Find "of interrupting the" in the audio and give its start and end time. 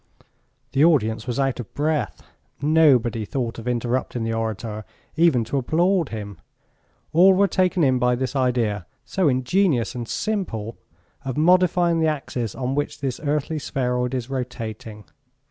3.59-4.33